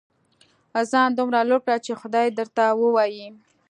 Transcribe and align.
ځان 0.91 1.09
دومره 1.15 1.39
لوړ 1.49 1.61
کړه 1.65 1.77
چې 1.85 1.99
خدای 2.01 2.27
درته 2.37 2.63
ووايي. 2.81 3.27